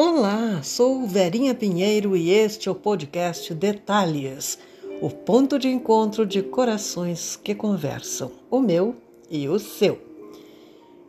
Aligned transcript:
Olá, 0.00 0.62
sou 0.62 1.08
Verinha 1.08 1.52
Pinheiro 1.56 2.16
e 2.16 2.30
este 2.30 2.68
é 2.68 2.70
o 2.70 2.74
podcast 2.76 3.52
Detalhes, 3.52 4.56
o 5.02 5.10
ponto 5.10 5.58
de 5.58 5.66
encontro 5.66 6.24
de 6.24 6.40
corações 6.40 7.34
que 7.34 7.52
conversam, 7.52 8.30
o 8.48 8.60
meu 8.60 8.94
e 9.28 9.48
o 9.48 9.58
seu. 9.58 9.98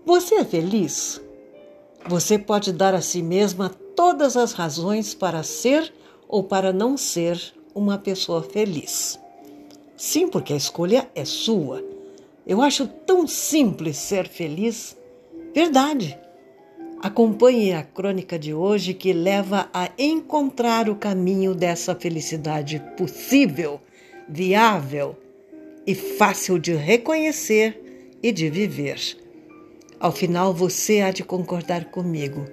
Você 0.04 0.34
é 0.38 0.44
feliz? 0.44 1.22
Você 2.08 2.40
pode 2.40 2.74
dar 2.74 2.96
a 2.96 3.00
si 3.00 3.22
mesma 3.22 3.70
todas 3.96 4.36
as 4.36 4.54
razões 4.54 5.14
para 5.14 5.44
ser 5.44 5.94
ou 6.28 6.44
para 6.44 6.74
não 6.74 6.98
ser 6.98 7.40
uma 7.76 8.00
pessoa 8.00 8.42
feliz. 8.42 9.20
Sim, 9.96 10.28
porque 10.28 10.54
a 10.54 10.58
escolha 10.58 11.08
é 11.14 11.26
sua. 11.26 11.84
Eu 12.44 12.60
acho 12.60 12.88
tão 12.88 13.28
simples 13.28 13.98
ser 13.98 14.28
feliz. 14.28 14.98
Verdade. 15.54 16.18
Acompanhe 17.02 17.74
a 17.74 17.82
crônica 17.82 18.38
de 18.38 18.54
hoje 18.54 18.94
que 18.94 19.14
leva 19.14 19.70
a 19.74 19.90
encontrar 19.98 20.90
o 20.90 20.96
caminho 20.96 21.56
dessa 21.56 21.96
felicidade 21.96 22.84
possível, 22.98 23.80
viável 24.28 25.16
e 25.88 25.96
fácil 25.96 26.60
de 26.60 26.74
reconhecer 26.74 28.18
e 28.22 28.34
de 28.34 28.50
viver. 28.50 29.00
Ao 29.98 30.12
final 30.12 30.54
você 30.54 31.00
há 31.00 31.12
de 31.12 31.24
concordar 31.24 31.86
comigo. 31.86 32.46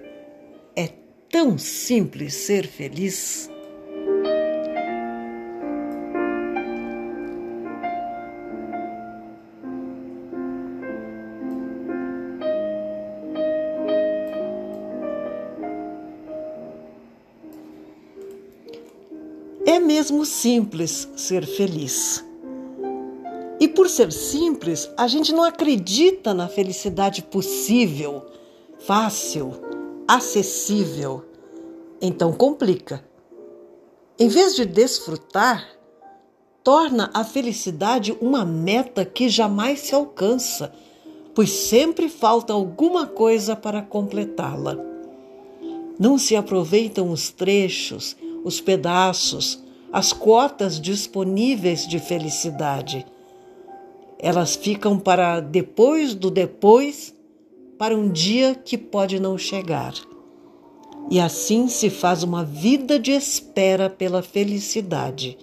É 0.77 0.91
tão 1.29 1.59
simples 1.59 2.35
ser 2.35 2.69
feliz. 2.69 3.51
Mesmo 19.87 20.27
simples 20.27 21.09
ser 21.17 21.47
feliz. 21.47 22.25
E 23.59 23.67
por 23.67 23.89
ser 23.89 24.13
simples, 24.13 24.91
a 24.97 25.07
gente 25.07 25.33
não 25.33 25.43
acredita 25.43 26.35
na 26.35 26.49
felicidade 26.49 27.23
possível, 27.23 28.27
fácil, 28.81 29.53
acessível. 30.07 31.25
Então 32.03 32.33
complica. 32.33 33.03
Em 34.19 34.29
vez 34.29 34.55
de 34.55 34.67
desfrutar, 34.67 35.67
torna 36.63 37.11
a 37.15 37.25
felicidade 37.25 38.17
uma 38.21 38.45
meta 38.45 39.05
que 39.05 39.29
jamais 39.29 39.81
se 39.81 39.95
alcança, 39.95 40.73
pois 41.35 41.51
sempre 41.51 42.09
falta 42.09 42.53
alguma 42.53 43.07
coisa 43.07 43.55
para 43.55 43.81
completá-la. 43.81 44.77
Não 45.99 46.19
se 46.19 46.37
aproveitam 46.37 47.11
os 47.11 47.31
trechos, 47.31 48.17
os 48.45 48.61
pedaços, 48.61 49.66
as 49.97 50.13
cotas 50.13 50.79
disponíveis 50.79 51.87
de 51.87 51.99
felicidade. 51.99 53.07
Elas 54.19 54.55
ficam 54.55 54.99
para 54.99 55.41
depois 55.41 56.15
do 56.15 56.31
depois, 56.31 57.15
para 57.79 57.97
um 57.97 58.11
dia 58.11 58.55
que 58.55 58.77
pode 58.77 59.19
não 59.19 59.39
chegar. 59.39 59.95
E 61.11 61.19
assim 61.19 61.67
se 61.67 61.89
faz 61.89 62.23
uma 62.23 62.45
vida 62.45 62.99
de 62.99 63.11
espera 63.11 63.89
pela 63.89 64.21
felicidade. 64.21 65.39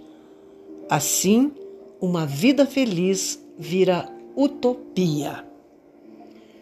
Assim, 0.87 1.51
uma 1.99 2.27
vida 2.27 2.67
feliz 2.67 3.43
vira 3.57 4.07
utopia. 4.35 5.43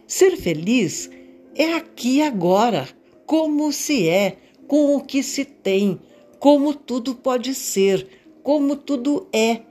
Ser 0.08 0.38
feliz 0.38 1.09
é 1.53 1.73
aqui 1.73 2.22
agora, 2.22 2.88
como 3.25 3.69
se 3.73 4.08
é, 4.08 4.38
com 4.66 4.96
o 4.96 5.02
que 5.02 5.22
se 5.22 5.44
tem, 5.44 6.00
como 6.41 6.74
tudo 6.74 7.13
pode 7.13 7.53
ser, 7.53 8.07
como 8.41 8.75
tudo 8.75 9.28
é, 9.31 9.62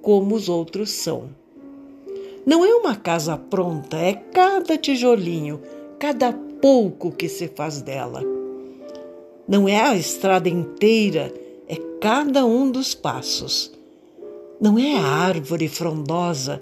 como 0.00 0.34
os 0.34 0.48
outros 0.48 0.88
são. 0.88 1.28
Não 2.46 2.64
é 2.64 2.74
uma 2.74 2.96
casa 2.96 3.36
pronta, 3.36 3.98
é 3.98 4.14
cada 4.14 4.78
tijolinho, 4.78 5.60
cada 5.98 6.32
pouco 6.32 7.12
que 7.12 7.28
se 7.28 7.46
faz 7.48 7.82
dela. 7.82 8.22
Não 9.46 9.68
é 9.68 9.78
a 9.78 9.94
estrada 9.94 10.48
inteira, 10.48 11.30
é 11.68 11.76
cada 12.00 12.46
um 12.46 12.70
dos 12.70 12.94
passos. 12.94 13.70
Não 14.58 14.78
é 14.78 14.96
a 14.96 15.04
árvore 15.04 15.68
frondosa, 15.68 16.58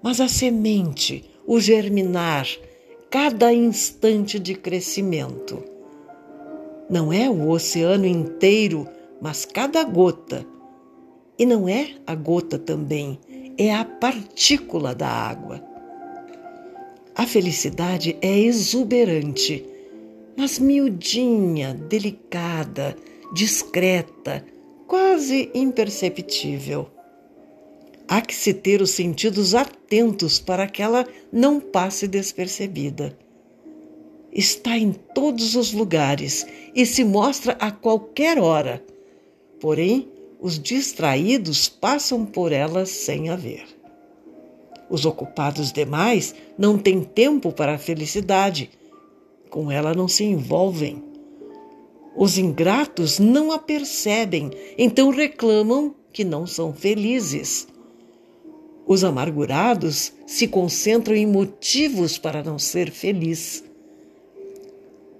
mas 0.00 0.20
a 0.20 0.28
semente, 0.28 1.28
o 1.44 1.58
germinar, 1.58 2.46
cada 3.10 3.52
instante 3.52 4.38
de 4.38 4.54
crescimento. 4.54 5.71
Não 6.90 7.12
é 7.12 7.28
o 7.30 7.48
oceano 7.48 8.06
inteiro, 8.06 8.86
mas 9.20 9.44
cada 9.44 9.84
gota. 9.84 10.44
E 11.38 11.46
não 11.46 11.68
é 11.68 11.94
a 12.06 12.14
gota 12.14 12.58
também, 12.58 13.18
é 13.56 13.74
a 13.74 13.84
partícula 13.84 14.94
da 14.94 15.08
água. 15.08 15.62
A 17.14 17.26
felicidade 17.26 18.16
é 18.20 18.38
exuberante, 18.38 19.64
mas 20.36 20.58
miudinha, 20.58 21.74
delicada, 21.74 22.96
discreta, 23.32 24.44
quase 24.86 25.50
imperceptível. 25.54 26.88
Há 28.08 28.20
que 28.20 28.34
se 28.34 28.52
ter 28.52 28.82
os 28.82 28.90
sentidos 28.90 29.54
atentos 29.54 30.38
para 30.38 30.66
que 30.66 30.82
ela 30.82 31.06
não 31.32 31.60
passe 31.60 32.06
despercebida 32.06 33.16
está 34.32 34.76
em 34.78 34.92
todos 34.92 35.54
os 35.54 35.72
lugares 35.72 36.46
e 36.74 36.86
se 36.86 37.04
mostra 37.04 37.52
a 37.60 37.70
qualquer 37.70 38.38
hora. 38.38 38.82
Porém, 39.60 40.08
os 40.40 40.58
distraídos 40.58 41.68
passam 41.68 42.24
por 42.24 42.50
ela 42.50 42.86
sem 42.86 43.28
a 43.28 43.36
ver. 43.36 43.64
Os 44.90 45.06
ocupados 45.06 45.72
demais 45.72 46.34
não 46.58 46.76
têm 46.76 47.02
tempo 47.02 47.52
para 47.52 47.74
a 47.74 47.78
felicidade, 47.78 48.70
com 49.48 49.70
ela 49.70 49.94
não 49.94 50.08
se 50.08 50.24
envolvem. 50.24 51.02
Os 52.16 52.36
ingratos 52.36 53.18
não 53.18 53.52
a 53.52 53.58
percebem, 53.58 54.50
então 54.76 55.10
reclamam 55.10 55.94
que 56.12 56.24
não 56.24 56.46
são 56.46 56.74
felizes. 56.74 57.66
Os 58.86 59.04
amargurados 59.04 60.12
se 60.26 60.46
concentram 60.48 61.14
em 61.14 61.26
motivos 61.26 62.18
para 62.18 62.42
não 62.42 62.58
ser 62.58 62.90
feliz. 62.90 63.64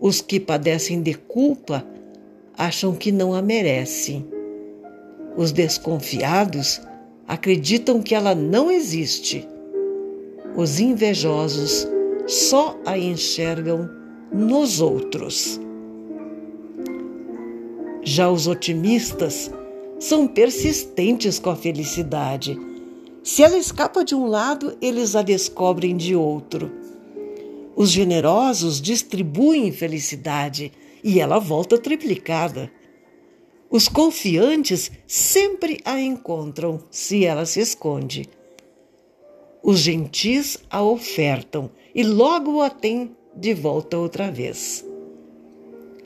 Os 0.03 0.21
que 0.21 0.41
padecem 0.41 1.01
de 1.01 1.15
culpa 1.15 1.87
acham 2.59 2.93
que 2.93 3.13
não 3.13 3.33
a 3.33 3.41
merecem. 3.41 4.27
Os 5.37 5.53
desconfiados 5.53 6.81
acreditam 7.29 8.03
que 8.03 8.13
ela 8.13 8.35
não 8.35 8.69
existe. 8.69 9.49
Os 10.57 10.81
invejosos 10.81 11.87
só 12.27 12.77
a 12.85 12.99
enxergam 12.99 13.89
nos 14.33 14.81
outros. 14.81 15.61
Já 18.03 18.29
os 18.29 18.49
otimistas 18.49 19.53
são 20.01 20.27
persistentes 20.27 21.39
com 21.39 21.51
a 21.51 21.55
felicidade. 21.55 22.59
Se 23.23 23.45
ela 23.45 23.57
escapa 23.57 24.05
de 24.05 24.17
um 24.17 24.27
lado, 24.27 24.77
eles 24.83 25.15
a 25.15 25.23
descobrem 25.23 25.97
de 25.97 26.17
outro. 26.17 26.82
Os 27.83 27.91
generosos 27.91 28.81
distribuem 28.81 29.73
felicidade 29.73 30.71
e 31.03 31.19
ela 31.19 31.41
volta 31.41 31.77
triplicada. 31.77 32.71
Os 33.69 33.89
confiantes 33.89 34.89
sempre 35.05 35.81
a 35.85 36.01
encontram 36.01 36.79
se 36.93 37.25
ela 37.25 37.45
se 37.45 37.59
esconde. 37.59 38.29
Os 39.65 39.81
gentis 39.81 40.59
a 40.71 40.81
ofertam 40.81 41.73
e 41.93 42.05
logo 42.05 42.61
a 42.63 42.71
têm 42.71 43.17
de 43.35 43.53
volta 43.53 43.99
outra 43.99 44.31
vez. 44.31 44.87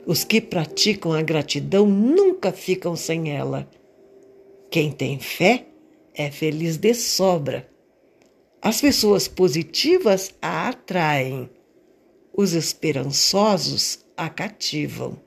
Os 0.03 0.23
que 0.23 0.41
praticam 0.41 1.13
a 1.13 1.21
gratidão 1.21 1.85
nunca 1.85 2.51
ficam 2.51 2.95
sem 2.95 3.29
ela. 3.29 3.69
Quem 4.71 4.91
tem 4.91 5.19
fé 5.19 5.67
é 6.15 6.31
feliz 6.31 6.75
de 6.77 6.95
sobra. 6.95 7.69
As 8.59 8.81
pessoas 8.81 9.27
positivas 9.27 10.33
a 10.41 10.69
atraem 10.69 11.47
os 12.37 12.53
esperançosos 12.53 14.05
a 14.15 14.29
cativam. 14.29 15.19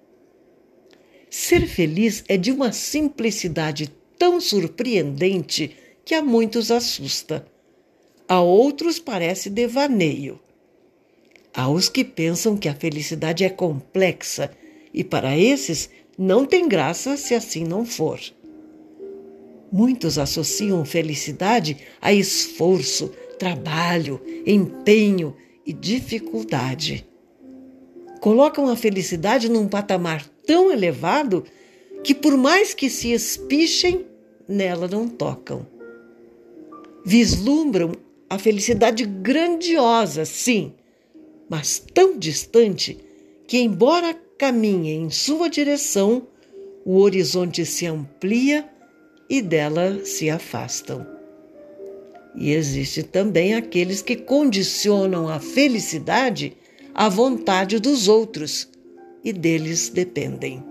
Ser 1.29 1.67
feliz 1.67 2.23
é 2.29 2.37
de 2.37 2.53
uma 2.53 2.71
simplicidade 2.71 3.93
tão 4.17 4.41
surpreendente 4.41 5.77
que 6.05 6.15
a 6.15 6.23
muitos 6.23 6.71
assusta. 6.71 7.45
A 8.29 8.41
outros 8.41 9.01
parece 9.01 9.51
devaneio. 9.51 10.39
Há 11.53 11.69
os 11.69 11.89
que 11.89 12.05
pensam 12.05 12.57
que 12.57 12.69
a 12.69 12.75
felicidade 12.75 13.43
é 13.43 13.49
complexa 13.49 14.53
e 14.95 15.03
para 15.03 15.37
esses 15.37 15.91
não 16.17 16.47
tem 16.47 16.69
graça 16.69 17.17
se 17.17 17.35
assim 17.35 17.65
não 17.65 17.85
for. 17.85 18.21
Muitos 19.73 20.17
associam 20.17 20.85
felicidade 20.85 21.77
a 22.01 22.13
esforço, 22.13 23.09
trabalho, 23.37 24.21
empenho 24.47 25.35
e 25.71 25.73
dificuldade. 25.73 27.07
colocam 28.21 28.69
a 28.69 28.77
felicidade 28.77 29.49
num 29.49 29.69
patamar 29.69 30.27
tão 30.45 30.71
elevado 30.71 31.45
que, 32.03 32.13
por 32.13 32.37
mais 32.37 32.75
que 32.75 32.91
se 32.91 33.13
espichem, 33.13 34.05
nela 34.49 34.89
não 34.89 35.09
tocam. 35.09 35.65
Vislumbram 37.05 37.93
a 38.29 38.37
felicidade 38.37 39.05
grandiosa, 39.05 40.25
sim, 40.25 40.75
mas 41.49 41.79
tão 41.95 42.19
distante 42.19 42.99
que, 43.47 43.59
embora 43.59 44.13
caminhem 44.37 45.05
em 45.05 45.11
sua 45.11 45.49
direção, 45.49 46.27
o 46.85 46.99
horizonte 46.99 47.65
se 47.65 47.87
amplia 47.87 48.69
e 49.29 49.41
dela 49.41 50.05
se 50.05 50.29
afastam. 50.29 51.20
E 52.41 52.53
existe 52.53 53.03
também 53.03 53.53
aqueles 53.53 54.01
que 54.01 54.17
condicionam 54.17 55.29
a 55.29 55.39
felicidade 55.39 56.57
à 56.95 57.07
vontade 57.07 57.79
dos 57.79 58.09
outros 58.09 58.67
e 59.23 59.31
deles 59.31 59.91
dependem. 59.91 60.65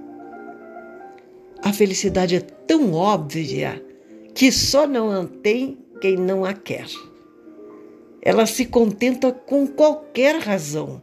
A 1.62 1.71
felicidade 1.71 2.36
é 2.36 2.39
tão 2.39 2.94
óbvia 2.94 3.86
que 4.33 4.51
só 4.51 4.88
não 4.88 5.12
a 5.12 5.25
tem 5.25 5.77
quem 6.01 6.18
não 6.18 6.44
a 6.44 6.54
quer. 6.54 6.88
Ela 8.19 8.48
se 8.48 8.66
contenta 8.66 9.31
com 9.31 9.68
qualquer 9.68 10.39
razão. 10.39 11.00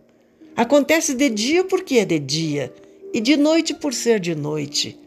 Acontece 0.57 1.15
de 1.15 1.31
dia 1.31 1.63
porque 1.63 1.99
é 1.99 2.05
de 2.05 2.19
dia, 2.19 2.75
e 3.15 3.21
de 3.21 3.37
noite 3.37 3.73
por 3.73 3.95
ser 3.95 4.19
de 4.19 4.35
noite. 4.35 4.99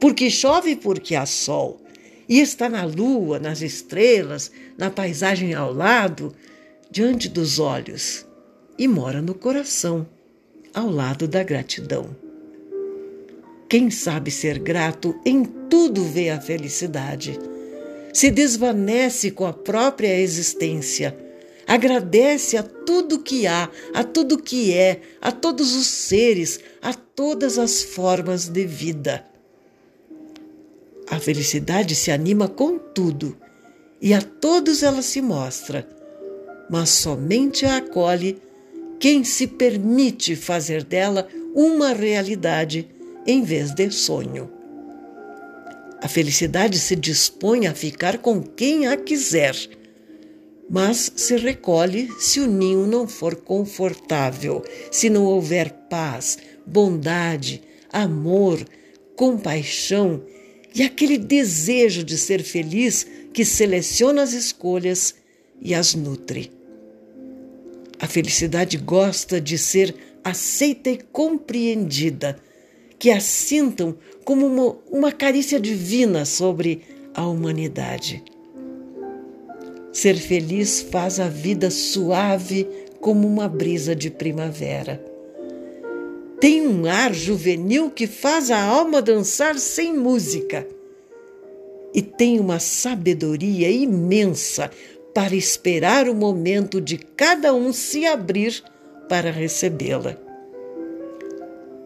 Porque 0.00 0.28
chove 0.28 0.74
porque 0.74 1.14
há 1.14 1.24
sol. 1.24 1.81
E 2.28 2.40
está 2.40 2.68
na 2.68 2.84
lua, 2.84 3.38
nas 3.38 3.60
estrelas, 3.60 4.50
na 4.78 4.90
paisagem 4.90 5.54
ao 5.54 5.72
lado, 5.72 6.34
diante 6.90 7.28
dos 7.28 7.58
olhos. 7.58 8.26
E 8.78 8.86
mora 8.88 9.20
no 9.20 9.34
coração, 9.34 10.06
ao 10.74 10.88
lado 10.88 11.28
da 11.28 11.42
gratidão. 11.42 12.16
Quem 13.68 13.90
sabe 13.90 14.30
ser 14.30 14.58
grato 14.58 15.18
em 15.24 15.44
tudo 15.44 16.04
vê 16.04 16.30
a 16.30 16.40
felicidade. 16.40 17.38
Se 18.12 18.30
desvanece 18.30 19.30
com 19.30 19.46
a 19.46 19.52
própria 19.52 20.14
existência. 20.20 21.16
Agradece 21.66 22.58
a 22.58 22.62
tudo 22.62 23.20
que 23.20 23.46
há, 23.46 23.70
a 23.94 24.04
tudo 24.04 24.36
que 24.36 24.74
é, 24.74 25.00
a 25.20 25.32
todos 25.32 25.74
os 25.74 25.86
seres, 25.86 26.60
a 26.82 26.92
todas 26.92 27.58
as 27.58 27.82
formas 27.82 28.46
de 28.46 28.66
vida. 28.66 29.31
A 31.12 31.20
felicidade 31.20 31.94
se 31.94 32.10
anima 32.10 32.48
com 32.48 32.78
tudo 32.78 33.36
e 34.00 34.14
a 34.14 34.22
todos 34.22 34.82
ela 34.82 35.02
se 35.02 35.20
mostra, 35.20 35.86
mas 36.70 36.88
somente 36.88 37.66
a 37.66 37.76
acolhe 37.76 38.40
quem 38.98 39.22
se 39.22 39.46
permite 39.46 40.34
fazer 40.34 40.82
dela 40.82 41.28
uma 41.54 41.92
realidade 41.92 42.88
em 43.26 43.42
vez 43.42 43.74
de 43.74 43.90
sonho. 43.90 44.50
A 46.00 46.08
felicidade 46.08 46.78
se 46.78 46.96
dispõe 46.96 47.66
a 47.66 47.74
ficar 47.74 48.16
com 48.16 48.42
quem 48.42 48.86
a 48.86 48.96
quiser, 48.96 49.54
mas 50.70 51.12
se 51.14 51.36
recolhe 51.36 52.10
se 52.18 52.40
o 52.40 52.46
ninho 52.46 52.86
não 52.86 53.06
for 53.06 53.36
confortável, 53.36 54.64
se 54.90 55.10
não 55.10 55.26
houver 55.26 55.72
paz, 55.90 56.38
bondade, 56.66 57.62
amor, 57.92 58.64
compaixão 59.14 60.22
e 60.74 60.82
aquele 60.82 61.18
desejo 61.18 62.02
de 62.02 62.16
ser 62.16 62.42
feliz 62.42 63.06
que 63.32 63.44
seleciona 63.44 64.22
as 64.22 64.32
escolhas 64.32 65.14
e 65.60 65.74
as 65.74 65.94
nutre. 65.94 66.50
A 67.98 68.06
felicidade 68.06 68.76
gosta 68.78 69.40
de 69.40 69.56
ser 69.56 69.94
aceita 70.24 70.90
e 70.90 70.98
compreendida 70.98 72.38
que 72.98 73.10
a 73.10 73.20
sintam 73.20 73.96
como 74.24 74.46
uma, 74.46 74.76
uma 74.90 75.12
carícia 75.12 75.58
divina 75.58 76.24
sobre 76.24 76.82
a 77.14 77.26
humanidade. 77.26 78.22
Ser 79.92 80.16
feliz 80.16 80.80
faz 80.80 81.20
a 81.20 81.28
vida 81.28 81.70
suave 81.70 82.66
como 83.00 83.26
uma 83.26 83.48
brisa 83.48 83.94
de 83.94 84.10
primavera. 84.10 85.11
Tem 86.42 86.66
um 86.66 86.86
ar 86.86 87.14
juvenil 87.14 87.88
que 87.88 88.04
faz 88.04 88.50
a 88.50 88.60
alma 88.60 89.00
dançar 89.00 89.56
sem 89.60 89.96
música. 89.96 90.66
E 91.94 92.02
tem 92.02 92.40
uma 92.40 92.58
sabedoria 92.58 93.70
imensa 93.70 94.68
para 95.14 95.36
esperar 95.36 96.08
o 96.08 96.14
momento 96.16 96.80
de 96.80 96.98
cada 96.98 97.54
um 97.54 97.72
se 97.72 98.06
abrir 98.06 98.60
para 99.08 99.30
recebê-la. 99.30 100.16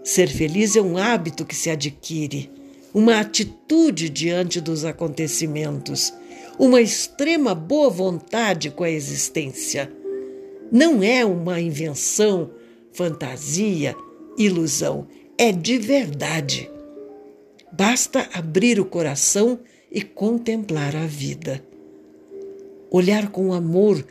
Ser 0.03 0.27
feliz 0.29 0.75
é 0.75 0.81
um 0.81 0.97
hábito 0.97 1.45
que 1.45 1.55
se 1.55 1.69
adquire, 1.69 2.51
uma 2.95 3.21
atitude 3.21 4.09
diante 4.09 4.59
dos 4.59 4.87
acontecimentos, 4.87 6.15
uma 6.59 6.81
extrema 6.81 7.55
boa 7.55 7.91
vontade 7.91 8.71
com 8.71 8.85
a 8.85 8.91
existência. 8.91 9.93
Não 10.73 11.03
é 11.03 11.27
uma 11.27 11.61
invenção, 11.61 12.53
fantasia, 12.91 13.95
ilusão, 14.39 15.07
é 15.39 15.53
de 15.53 15.79
verdade. 15.79 16.71
Basta 17.73 18.29
abrir 18.33 18.81
o 18.81 18.85
coração 18.85 19.59
e 19.91 20.03
contemplar 20.03 20.95
a 20.97 21.07
vida. 21.07 21.63
Olhar 22.91 23.31
com 23.31 23.53
amor 23.53 24.05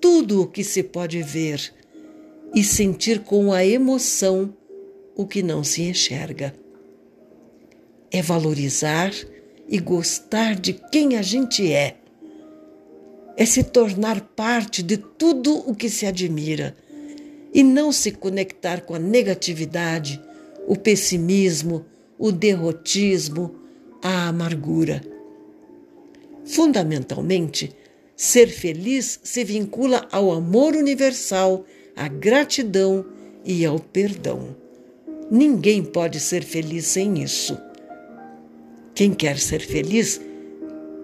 tudo 0.00 0.42
o 0.42 0.46
que 0.46 0.62
se 0.62 0.82
pode 0.82 1.22
ver 1.22 1.74
e 2.54 2.62
sentir 2.62 3.20
com 3.20 3.52
a 3.52 3.64
emoção 3.64 4.54
o 5.16 5.26
que 5.26 5.42
não 5.42 5.64
se 5.64 5.82
enxerga. 5.82 6.54
É 8.10 8.22
valorizar 8.22 9.12
e 9.68 9.78
gostar 9.78 10.54
de 10.54 10.72
quem 10.72 11.16
a 11.16 11.22
gente 11.22 11.70
é. 11.70 11.96
É 13.36 13.44
se 13.44 13.62
tornar 13.62 14.20
parte 14.20 14.82
de 14.82 14.96
tudo 14.96 15.56
o 15.68 15.74
que 15.74 15.90
se 15.90 16.06
admira 16.06 16.74
e 17.52 17.62
não 17.62 17.90
se 17.92 18.12
conectar 18.12 18.82
com 18.82 18.94
a 18.94 18.98
negatividade, 18.98 20.20
o 20.66 20.76
pessimismo, 20.76 21.84
o 22.18 22.30
derrotismo, 22.30 23.54
a 24.02 24.28
amargura. 24.28 25.02
Fundamentalmente, 26.44 27.74
ser 28.16 28.48
feliz 28.48 29.20
se 29.22 29.44
vincula 29.44 30.06
ao 30.10 30.32
amor 30.32 30.74
universal, 30.74 31.64
à 31.94 32.08
gratidão 32.08 33.06
e 33.44 33.64
ao 33.64 33.78
perdão. 33.78 34.56
Ninguém 35.30 35.84
pode 35.84 36.18
ser 36.20 36.42
feliz 36.42 36.86
sem 36.86 37.22
isso. 37.22 37.56
Quem 38.94 39.12
quer 39.12 39.38
ser 39.38 39.60
feliz 39.60 40.20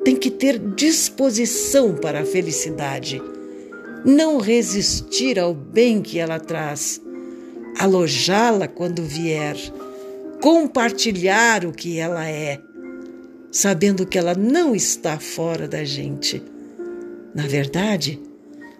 tem 0.04 0.16
que 0.16 0.30
ter 0.30 0.58
disposição 0.58 1.94
para 1.94 2.20
a 2.20 2.26
felicidade, 2.26 3.22
não 4.04 4.38
resistir 4.38 5.38
ao 5.38 5.54
bem 5.54 6.02
que 6.02 6.18
ela 6.18 6.38
traz, 6.38 7.00
alojá-la 7.78 8.68
quando 8.68 9.02
vier, 9.02 9.56
compartilhar 10.40 11.64
o 11.64 11.72
que 11.72 11.98
ela 11.98 12.28
é, 12.28 12.60
sabendo 13.50 14.06
que 14.06 14.18
ela 14.18 14.34
não 14.34 14.74
está 14.74 15.18
fora 15.18 15.66
da 15.66 15.84
gente. 15.84 16.42
Na 17.34 17.46
verdade, 17.46 18.20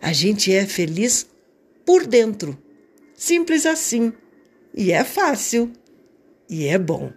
a 0.03 0.13
gente 0.13 0.53
é 0.53 0.67
feliz 0.67 1.27
por 1.87 2.07
dentro. 2.07 2.59
Simples 3.15 3.65
assim. 3.65 4.13
E 4.75 4.93
é 4.93 5.03
fácil. 5.05 5.73
E 6.49 6.67
é 6.67 6.79
bom. 6.79 7.11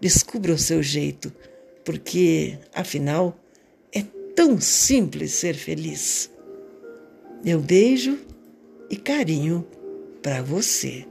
Descubra 0.00 0.52
o 0.52 0.58
seu 0.58 0.82
jeito, 0.82 1.32
porque, 1.84 2.58
afinal, 2.74 3.40
é 3.92 4.02
tão 4.36 4.60
simples 4.60 5.32
ser 5.32 5.54
feliz. 5.54 6.30
Meu 7.44 7.60
beijo 7.60 8.18
e 8.88 8.96
carinho 8.96 9.66
para 10.22 10.42
você. 10.42 11.06